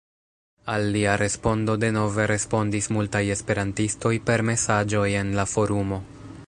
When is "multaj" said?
2.97-3.23